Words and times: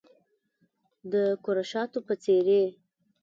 د 1.11 1.13
کره 1.43 1.63
شاتو 1.71 1.99
په 2.07 2.13
څیرې 2.23 2.63